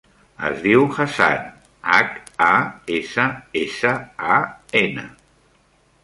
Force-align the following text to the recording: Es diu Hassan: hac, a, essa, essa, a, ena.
Es 0.47 0.61
diu 0.61 0.85
Hassan: 0.93 1.41
hac, 1.97 2.15
a, 2.45 2.55
essa, 2.95 3.25
essa, 3.61 3.91
a, 4.37 4.39
ena. 4.81 5.05